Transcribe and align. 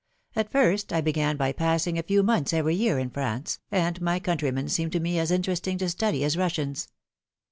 At 0.35 0.51
first 0.51 0.91
I 0.91 0.99
began 0.99 1.37
by 1.37 1.51
passing 1.51 1.99
a 1.99 2.01
few 2.01 2.23
months 2.23 2.53
every 2.53 2.73
year 2.73 2.97
in 2.97 3.11
France, 3.11 3.59
and 3.69 4.01
my 4.01 4.17
countrymen 4.19 4.67
seemed 4.67 4.93
to 4.93 4.99
me 4.99 5.19
as 5.19 5.29
interesting 5.29 5.77
to 5.77 5.89
study 5.89 6.23
as 6.23 6.35
Russians. 6.35 6.87